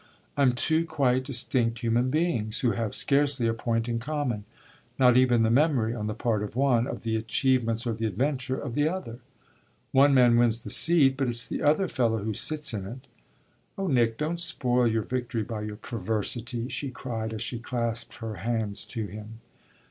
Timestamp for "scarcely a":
2.95-3.53